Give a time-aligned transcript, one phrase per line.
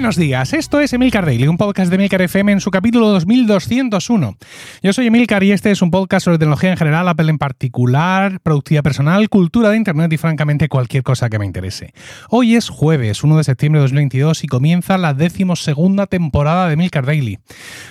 [0.00, 4.38] Buenos días, esto es Emilcar Daily, un podcast de Emilcar FM en su capítulo 2201.
[4.82, 8.40] Yo soy Emilcar y este es un podcast sobre tecnología en general, Apple en particular,
[8.40, 11.92] productividad personal, cultura de Internet y francamente cualquier cosa que me interese.
[12.30, 17.04] Hoy es jueves, 1 de septiembre de 2022 y comienza la decimosegunda temporada de Emilcar
[17.04, 17.38] Daily.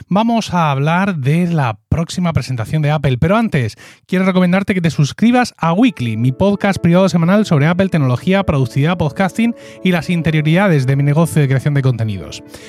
[0.07, 3.75] Vamos a hablar de la próxima presentación de Apple, pero antes
[4.07, 8.97] quiero recomendarte que te suscribas a Weekly, mi podcast privado semanal sobre Apple, tecnología, productividad,
[8.97, 11.81] podcasting y las interioridades de mi negocio de creación de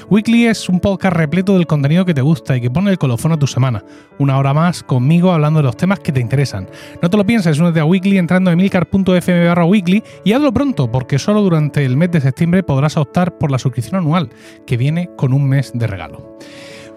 [0.09, 3.33] Weekly es un podcast repleto del contenido que te gusta y que pone el colofón
[3.33, 3.85] a tu semana.
[4.19, 6.69] Una hora más conmigo hablando de los temas que te interesan.
[7.01, 10.91] No te lo pienses, únete a Weekly entrando en emilcar.fm barra weekly y hazlo pronto
[10.91, 14.31] porque solo durante el mes de septiembre podrás optar por la suscripción anual,
[14.67, 16.37] que viene con un mes de regalo.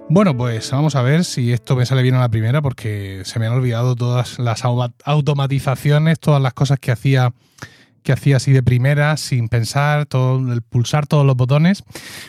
[0.09, 3.39] Bueno, pues vamos a ver si esto me sale bien a la primera porque se
[3.39, 4.63] me han olvidado todas las
[5.05, 7.31] automatizaciones, todas las cosas que hacía
[8.04, 11.84] que hacía así de primera, sin pensar, todo, el pulsar todos los botones.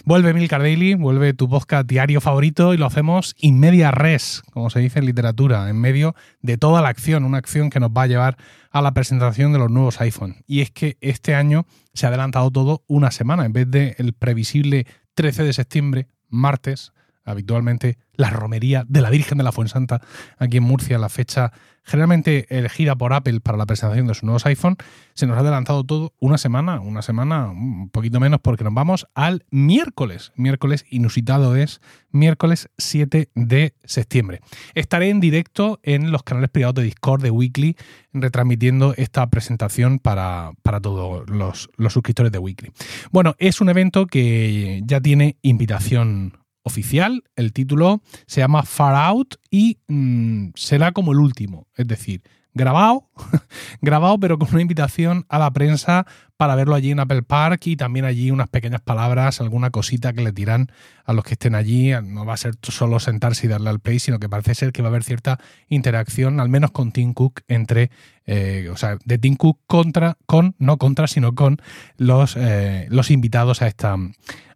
[0.05, 4.71] Vuelve Milcar Daily, vuelve tu podcast diario favorito y lo hacemos in media res, como
[4.71, 8.03] se dice en literatura, en medio de toda la acción, una acción que nos va
[8.03, 8.37] a llevar
[8.71, 10.37] a la presentación de los nuevos iPhone.
[10.47, 14.13] Y es que este año se ha adelantado todo una semana, en vez del el
[14.15, 16.93] previsible 13 de septiembre, martes,
[17.25, 20.01] habitualmente la romería de la Virgen de la Fuensanta
[20.39, 21.53] aquí en Murcia, la fecha
[21.85, 24.77] generalmente elegida por Apple para la presentación de sus nuevos iPhone,
[25.13, 29.07] se nos ha adelantado todo una semana, una semana, un poquito menos porque nos vamos
[29.15, 30.33] al miércoles.
[30.35, 34.41] Miércoles inusitado es miércoles 7 de septiembre.
[34.75, 37.77] Estaré en directo en los canales privados de Discord de Weekly
[38.13, 42.73] retransmitiendo esta presentación para, para todos los, los suscriptores de Weekly.
[43.11, 49.37] Bueno, es un evento que ya tiene invitación oficial, el título se llama Far Out
[49.51, 52.23] y mm, será como el último, es decir,
[52.55, 53.09] grabado,
[53.83, 57.77] grabado pero con una invitación a la prensa para verlo allí en Apple Park y
[57.77, 60.71] también allí unas pequeñas palabras, alguna cosita que le tiran
[61.05, 61.93] a los que estén allí.
[62.03, 64.83] No va a ser solo sentarse y darle al play, sino que parece ser que
[64.83, 65.39] va a haber cierta
[65.69, 67.91] interacción, al menos con Tim Cook, entre,
[68.27, 71.59] eh, o sea, de Tim Cook contra, con, no contra, sino con
[71.99, 73.97] los, eh, los invitados a esta,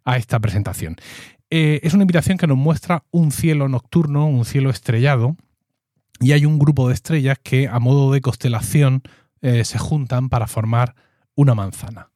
[0.03, 0.97] a esta presentación.
[1.51, 5.35] Eh, es una invitación que nos muestra un cielo nocturno, un cielo estrellado,
[6.19, 9.01] y hay un grupo de estrellas que a modo de constelación
[9.41, 10.95] eh, se juntan para formar
[11.35, 12.09] una manzana.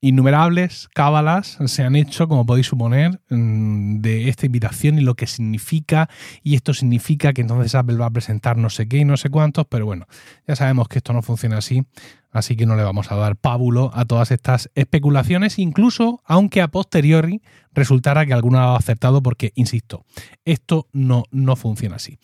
[0.00, 5.26] Innumerables cábalas se han hecho, como podéis suponer, mm, de esta invitación y lo que
[5.26, 6.08] significa,
[6.44, 9.28] y esto significa que entonces Apple va a presentar no sé qué y no sé
[9.28, 10.06] cuántos, pero bueno,
[10.46, 11.82] ya sabemos que esto no funciona así,
[12.30, 16.68] así que no le vamos a dar pábulo a todas estas especulaciones, incluso aunque a
[16.68, 17.42] posteriori
[17.72, 20.04] resultara que alguno ha acertado, porque, insisto,
[20.44, 22.18] esto no, no funciona así.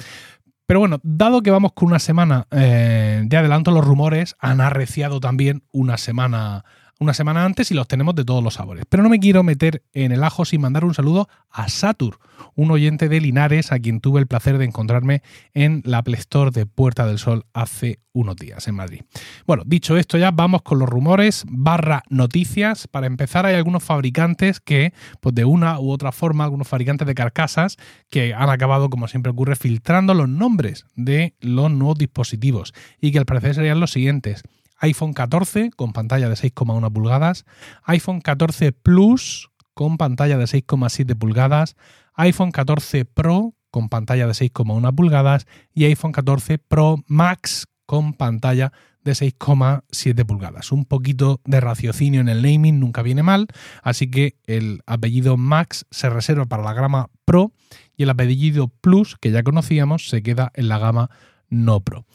[0.66, 5.20] Pero bueno, dado que vamos con una semana eh, de adelanto, los rumores han arreciado
[5.20, 6.64] también una semana
[7.00, 8.84] una semana antes y los tenemos de todos los sabores.
[8.88, 12.18] Pero no me quiero meter en el ajo sin mandar un saludo a Satur,
[12.54, 15.22] un oyente de Linares a quien tuve el placer de encontrarme
[15.52, 16.14] en la Play
[16.52, 19.02] de Puerta del Sol hace unos días en Madrid.
[19.46, 22.86] Bueno, dicho esto ya, vamos con los rumores barra noticias.
[22.86, 27.14] Para empezar, hay algunos fabricantes que, pues de una u otra forma, algunos fabricantes de
[27.14, 27.76] carcasas
[28.10, 33.18] que han acabado, como siempre ocurre, filtrando los nombres de los nuevos dispositivos y que
[33.18, 34.44] al parecer serían los siguientes
[34.80, 37.44] iPhone 14 con pantalla de 6,1 pulgadas,
[37.84, 41.76] iPhone 14 Plus con pantalla de 6,7 pulgadas,
[42.14, 48.72] iPhone 14 Pro con pantalla de 6,1 pulgadas y iPhone 14 Pro Max con pantalla
[49.02, 50.72] de 6,7 pulgadas.
[50.72, 53.48] Un poquito de raciocinio en el naming nunca viene mal,
[53.82, 57.52] así que el apellido Max se reserva para la gama Pro
[57.96, 61.10] y el apellido Plus, que ya conocíamos, se queda en la gama
[61.48, 62.06] no Pro.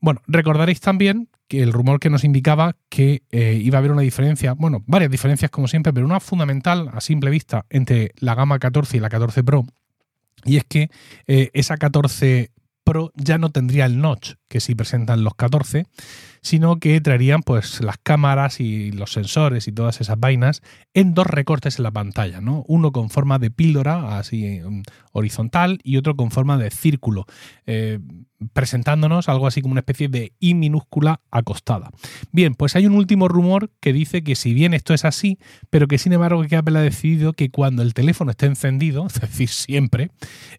[0.00, 4.02] Bueno, recordaréis también que el rumor que nos indicaba que eh, iba a haber una
[4.02, 8.58] diferencia, bueno, varias diferencias como siempre, pero una fundamental a simple vista entre la gama
[8.58, 9.64] 14 y la 14 Pro,
[10.44, 10.90] y es que
[11.26, 12.50] eh, esa 14
[12.84, 15.86] Pro ya no tendría el notch que sí presentan los 14,
[16.42, 20.60] sino que traerían pues las cámaras y los sensores y todas esas vainas
[20.92, 22.62] en dos recortes en la pantalla, ¿no?
[22.68, 24.82] Uno con forma de píldora, así mm,
[25.12, 27.24] horizontal, y otro con forma de círculo.
[27.64, 27.98] Eh,
[28.52, 31.90] presentándonos algo así como una especie de I minúscula acostada.
[32.32, 35.38] Bien, pues hay un último rumor que dice que si bien esto es así,
[35.70, 39.20] pero que sin embargo que Apple ha decidido que cuando el teléfono esté encendido, es
[39.20, 40.10] decir, siempre,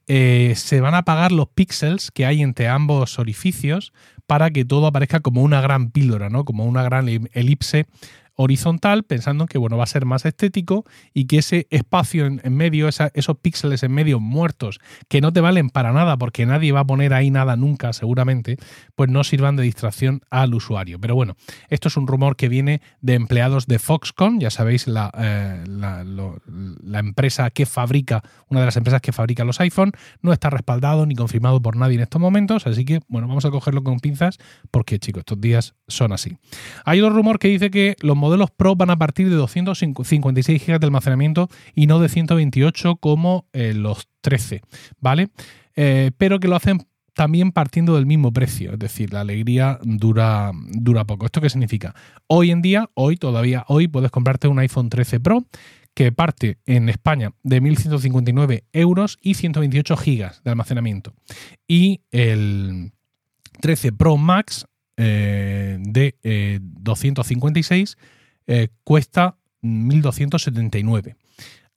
[0.07, 3.82] eh, se van a apagar los píxeles que hay entre ambos orificios
[4.27, 6.45] para que todo aparezca como una gran píldora, ¿no?
[6.45, 7.87] Como una gran elipse
[8.35, 12.87] horizontal, pensando que bueno, va a ser más estético y que ese espacio en, medio,
[12.87, 16.85] esos píxeles en medio muertos, que no te valen para nada porque nadie va a
[16.85, 18.57] poner ahí nada nunca seguramente,
[18.95, 20.99] pues no sirvan de distracción al usuario.
[20.99, 21.35] Pero bueno,
[21.69, 26.99] esto es un rumor que viene de empleados de Foxconn, ya sabéis, la, eh, la
[26.99, 29.91] empresa que fabrica, una de las empresas que fabrica los iPhone,
[30.21, 33.51] no está respaldado ni confirmado por nadie en estos momentos, así que bueno, vamos a
[33.51, 34.37] cogerlo con pinzas
[34.71, 36.37] porque chicos, estos días son así.
[36.85, 40.79] Hay otro rumor que dice que los modelos Pro van a partir de 256 GB
[40.79, 44.61] de almacenamiento y no de 128 como eh, los 13,
[45.01, 45.29] ¿vale?
[45.75, 50.53] Eh, pero que lo hacen también partiendo del mismo precio, es decir, la alegría dura,
[50.71, 51.25] dura poco.
[51.25, 51.95] ¿Esto qué significa?
[52.27, 55.43] Hoy en día, hoy todavía, hoy puedes comprarte un iPhone 13 Pro
[55.93, 61.13] que parte en España de 1.159 euros y 128 gigas de almacenamiento.
[61.67, 62.93] Y el
[63.59, 64.65] 13 Pro Max
[64.97, 67.97] eh, de 256
[68.47, 71.15] eh, cuesta 1.279.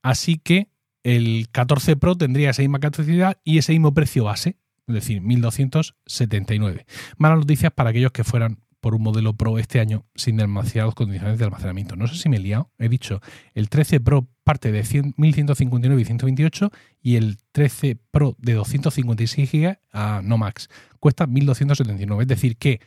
[0.02, 0.68] Así que
[1.02, 4.56] el 14 Pro tendría esa misma capacidad y ese mismo precio base,
[4.88, 6.84] es decir, 1.279.
[7.16, 11.38] Malas noticias para aquellos que fueran por un modelo Pro este año sin demasiadas condiciones
[11.38, 11.96] de almacenamiento.
[11.96, 12.70] No sé si me he liado.
[12.78, 13.20] He dicho,
[13.54, 14.82] el 13 Pro parte de
[15.16, 16.70] 1159 y 128
[17.02, 20.68] y el 13 Pro de 256 GB a no max
[21.00, 22.22] cuesta 1279.
[22.22, 22.80] Es decir, que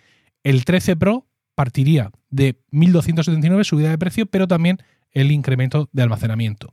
[0.43, 4.77] el 13 Pro partiría de 1279 subida de precio, pero también
[5.11, 6.71] el incremento de almacenamiento.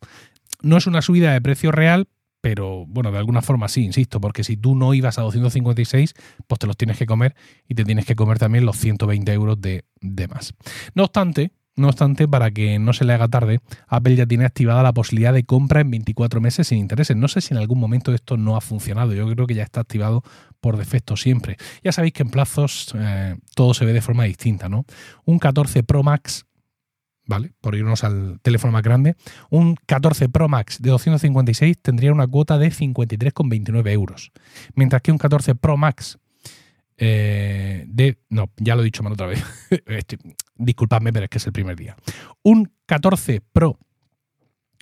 [0.62, 2.08] No es una subida de precio real,
[2.40, 6.14] pero bueno, de alguna forma sí, insisto, porque si tú no ibas a 256,
[6.46, 7.34] pues te los tienes que comer
[7.68, 9.84] y te tienes que comer también los 120 euros de,
[10.28, 10.54] más.
[10.94, 14.82] No obstante, no obstante, para que no se le haga tarde, Apple ya tiene activada
[14.82, 17.16] la posibilidad de compra en 24 meses sin intereses.
[17.16, 19.12] No sé si en algún momento esto no ha funcionado.
[19.12, 20.22] Yo creo que ya está activado
[20.60, 21.58] por defecto siempre.
[21.84, 24.86] Ya sabéis que en plazos eh, todo se ve de forma distinta, ¿no?
[25.26, 26.46] Un 14 Pro Max,
[27.26, 27.52] ¿vale?
[27.60, 29.14] Por irnos al teléfono más grande,
[29.50, 34.32] un 14 Pro Max de 256 tendría una cuota de 53,29 euros.
[34.74, 36.18] Mientras que un 14 Pro Max
[36.98, 38.18] eh, de.
[38.28, 39.44] No, ya lo he dicho mal otra vez.
[40.56, 41.96] disculpadme, pero es que es el primer día.
[42.42, 43.78] Un 14 Pro,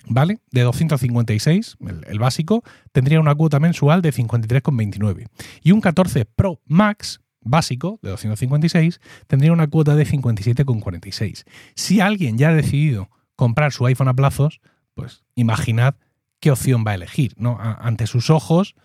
[0.07, 0.39] ¿vale?
[0.51, 1.77] De 256,
[2.07, 5.27] el, básico, tendría una cuota mensual de 53,29.
[5.61, 11.43] Y un 14 Pro Max, básico, de 256, tendría una cuota de 57,46.
[11.75, 14.61] Si alguien ya ha decidido comprar su iPhone a plazos,
[14.93, 15.95] pues imaginad
[16.39, 17.57] qué opción va a elegir, ¿no?
[17.59, 18.75] ante sus ojos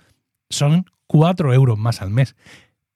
[0.48, 2.34] son 4 euros más al mes.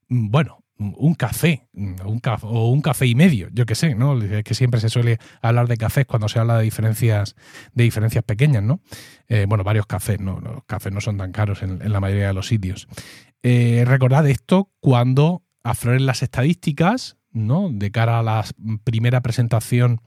[0.08, 4.18] Mm, bueno, un café, un café, o un café y medio, yo qué sé, ¿no?
[4.44, 7.36] que siempre se suele hablar de cafés cuando se habla de diferencias,
[7.72, 8.80] de diferencias pequeñas, ¿no?
[9.28, 10.40] Eh, bueno, varios cafés, ¿no?
[10.40, 12.88] Los cafés no son tan caros en, la mayoría de los sitios.
[13.42, 17.70] Eh, recordad esto cuando afloren las estadísticas, ¿no?
[17.70, 18.44] De cara a la
[18.82, 20.00] primera presentación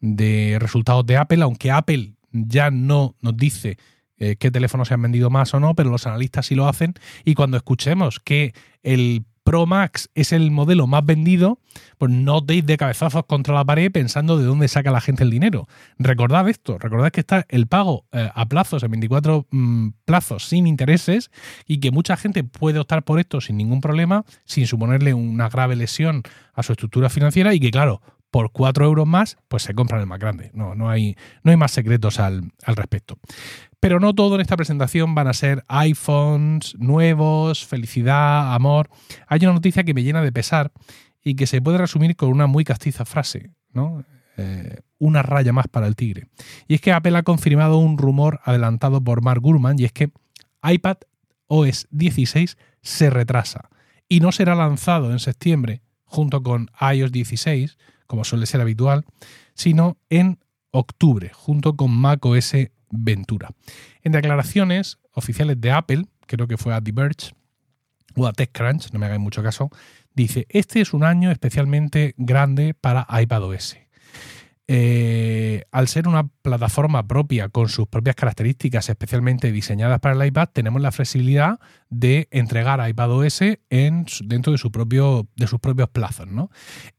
[0.00, 3.78] de resultados de Apple, aunque Apple ya no nos dice
[4.18, 6.94] eh, qué teléfonos se han vendido más o no, pero los analistas sí lo hacen.
[7.24, 8.52] Y cuando escuchemos que
[8.82, 11.58] el Pro Max es el modelo más vendido,
[11.98, 15.30] pues no deis de cabezazos contra la pared pensando de dónde saca la gente el
[15.30, 15.66] dinero.
[15.98, 20.66] Recordad esto, recordad que está el pago eh, a plazos, en 24 mm, plazos sin
[20.66, 21.30] intereses,
[21.66, 25.76] y que mucha gente puede optar por esto sin ningún problema, sin suponerle una grave
[25.76, 26.22] lesión
[26.54, 30.06] a su estructura financiera, y que claro, por 4 euros más, pues se compran el
[30.06, 30.50] más grande.
[30.54, 33.18] No, no, hay, no hay más secretos al, al respecto.
[33.80, 38.90] Pero no todo en esta presentación van a ser iPhones nuevos, felicidad, amor.
[39.26, 40.72] Hay una noticia que me llena de pesar
[41.22, 44.04] y que se puede resumir con una muy castiza frase, ¿no?
[44.36, 46.28] Eh, una raya más para el tigre.
[46.68, 50.10] Y es que Apple ha confirmado un rumor adelantado por Mark Gurman y es que
[50.62, 50.98] iPad
[51.46, 53.70] OS 16 se retrasa
[54.08, 57.78] y no será lanzado en septiembre junto con iOS 16,
[58.10, 59.04] como suele ser habitual,
[59.54, 60.40] sino en
[60.72, 62.56] octubre junto con macOS
[62.90, 63.50] Ventura.
[64.02, 67.36] En declaraciones oficiales de Apple, creo que fue a The Verge
[68.16, 69.70] o a TechCrunch, no me hagáis mucho caso,
[70.12, 73.76] dice, este es un año especialmente grande para iPadOS.
[75.72, 80.82] Al ser una plataforma propia con sus propias características especialmente diseñadas para el iPad, tenemos
[80.82, 86.26] la flexibilidad de entregar iPadOS en, dentro de, su propio, de sus propios plazos.
[86.26, 86.50] ¿no?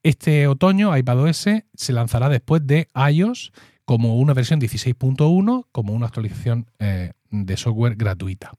[0.03, 3.51] Este otoño iPadOS se lanzará después de iOS
[3.85, 8.51] como una versión 16.1, como una actualización eh, de software gratuita.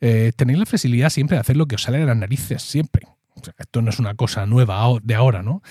[0.00, 3.06] Eh, tenéis la flexibilidad siempre de hacer lo que os sale de las narices, siempre.
[3.58, 5.62] esto no es una cosa nueva de ahora, ¿no?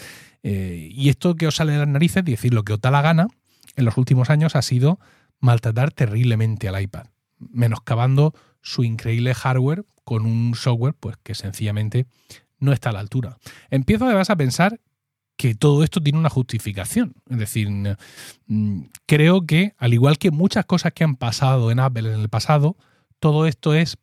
[0.43, 3.01] Eh, y esto que os sale de las narices, decir lo que os da la
[3.01, 3.27] gana,
[3.75, 4.99] en los últimos años ha sido
[5.39, 12.07] maltratar terriblemente al iPad, menoscabando su increíble hardware con un software pues, que sencillamente
[12.59, 13.37] no está a la altura.
[13.69, 14.79] Empiezo además a pensar
[15.37, 17.15] que todo esto tiene una justificación.
[17.29, 22.13] Es decir, mm, creo que, al igual que muchas cosas que han pasado en Apple
[22.13, 22.77] en el pasado,
[23.19, 23.97] todo esto es,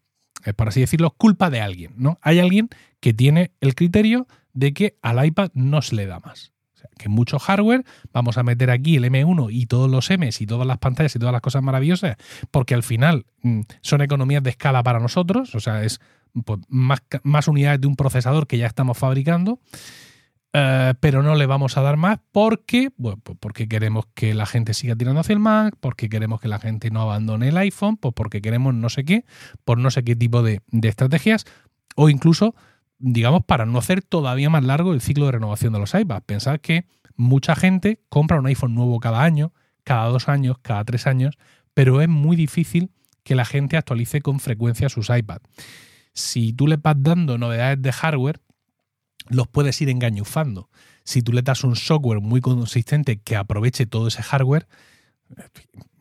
[0.45, 1.95] eh, por así decirlo, culpa de alguien.
[1.97, 2.19] ¿no?
[2.21, 2.69] Hay alguien
[3.01, 6.52] que tiene el criterio de que al iPad no se le da más.
[6.99, 10.67] Que mucho hardware, vamos a meter aquí el M1 y todos los M's y todas
[10.67, 12.17] las pantallas y todas las cosas maravillosas,
[12.51, 16.01] porque al final mm, son economías de escala para nosotros, o sea, es
[16.45, 19.61] pues, más, más unidades de un procesador que ya estamos fabricando.
[20.55, 24.75] Eh, pero no le vamos a dar más porque, pues porque queremos que la gente
[24.75, 28.13] siga tirando hacia el Mac, porque queremos que la gente no abandone el iPhone, pues
[28.15, 29.25] porque queremos no sé qué,
[29.65, 31.47] por no sé qué tipo de estrategias,
[31.97, 32.55] o incluso,
[33.03, 36.25] digamos, para no hacer todavía más largo el ciclo de renovación de los iPads.
[36.25, 39.53] Pensad que mucha gente compra un iPhone nuevo cada año,
[39.85, 41.37] cada dos años, cada tres años,
[41.75, 42.91] pero es muy difícil
[43.25, 45.45] que la gente actualice con frecuencia sus iPads.
[46.15, 48.41] Si tú le vas dando novedades de hardware,
[49.29, 50.71] los puedes ir engañufando.
[51.05, 54.69] Si tú le das un software muy consistente que aproveche todo ese hardware,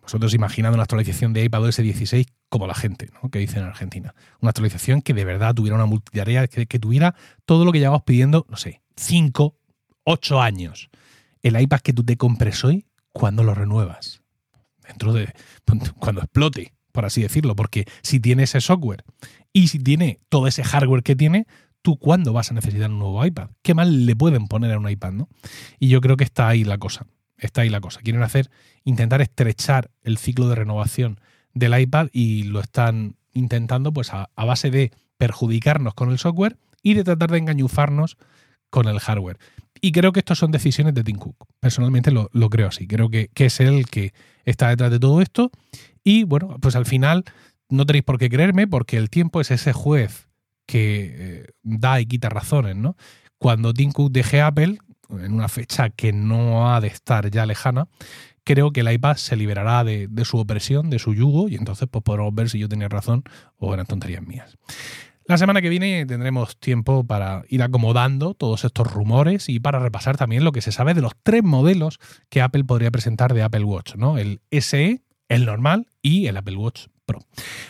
[0.01, 3.29] vosotros imaginad una actualización de iPadOS 16 como la gente, ¿no?
[3.29, 4.13] que dice en Argentina.
[4.39, 7.15] Una actualización que de verdad tuviera una multitarea, que, que tuviera
[7.45, 9.55] todo lo que llevamos pidiendo, no sé, 5,
[10.03, 10.89] 8 años.
[11.41, 14.21] El iPad que tú te compres hoy, ¿cuándo lo renuevas?
[14.87, 15.33] Dentro de.
[15.99, 19.03] cuando explote, por así decirlo, porque si tiene ese software
[19.53, 21.47] y si tiene todo ese hardware que tiene,
[21.81, 23.49] tú cuándo vas a necesitar un nuevo iPad.
[23.61, 25.29] ¿Qué mal le pueden poner a un iPad, no?
[25.79, 27.05] Y yo creo que está ahí la cosa.
[27.41, 27.99] Está ahí la cosa.
[28.01, 28.49] Quieren hacer,
[28.85, 31.19] intentar estrechar el ciclo de renovación
[31.53, 36.93] del iPad y lo están intentando pues a, base de perjudicarnos con el software y
[36.93, 38.17] de tratar de engañufarnos
[38.69, 39.37] con el hardware.
[39.81, 41.35] Y creo que estas son decisiones de Tim Cook.
[41.59, 42.87] Personalmente lo, creo así.
[42.87, 44.13] Creo que, que, es él que
[44.45, 45.51] está detrás de todo esto.
[46.03, 47.25] Y bueno, pues al final
[47.69, 50.27] no tenéis por qué creerme porque el tiempo es ese juez
[50.67, 52.95] que eh, da y quita razones, ¿no?
[53.39, 54.77] Cuando Tim Cook deje Apple,
[55.19, 57.87] en una fecha que no ha de estar ya lejana,
[58.43, 62.03] creo que el iPad se liberará de, su opresión, de su yugo, y entonces pues,
[62.03, 63.23] podremos ver si yo tenía razón
[63.57, 64.57] o eran tonterías mías.
[65.25, 70.17] La semana que viene tendremos tiempo para ir acomodando todos estos rumores y para repasar
[70.17, 71.99] también lo que se sabe de los tres modelos
[72.29, 74.17] que Apple podría presentar de Apple Watch, ¿no?
[74.17, 76.87] El SE, el normal y el Apple Watch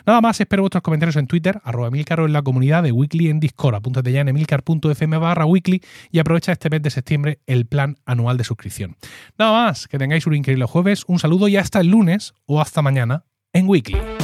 [0.06, 3.30] Nada más, espero vuestros comentarios en Twitter, arroba Emilcar o en la comunidad de Weekly
[3.30, 3.76] en Discord.
[3.76, 5.82] Apúntate ya en emilcar.fm barra weekly
[6.12, 8.96] y aprovecha este mes de septiembre el plan anual de suscripción.
[9.38, 12.82] Nada más, que tengáis un increíble jueves, un saludo y hasta el lunes o hasta
[12.82, 14.21] mañana en Weekly.